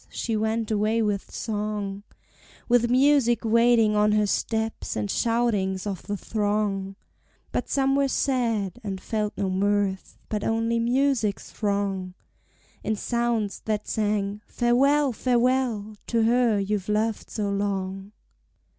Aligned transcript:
she 0.09 0.35
went 0.35 0.71
away 0.71 0.99
with 0.99 1.29
song, 1.29 2.01
With 2.67 2.89
music 2.89 3.45
waiting 3.45 3.95
on 3.95 4.13
her 4.13 4.25
steps, 4.25 4.95
and 4.95 5.11
shoutings 5.11 5.85
of 5.85 6.01
the 6.01 6.17
throng; 6.17 6.95
But 7.51 7.69
some 7.69 7.95
were 7.95 8.07
sad, 8.07 8.79
and 8.83 8.99
felt 8.99 9.33
no 9.37 9.47
mirth, 9.47 10.17
but 10.27 10.43
only 10.43 10.79
Music's 10.79 11.61
wrong, 11.61 12.15
In 12.83 12.95
sounds 12.95 13.59
that 13.65 13.87
sang 13.87 14.41
Farewell, 14.47 15.13
Farewell 15.13 15.95
to 16.07 16.23
her 16.23 16.57
you've 16.57 16.89
loved 16.89 17.29
so 17.29 17.51
long. 17.51 18.11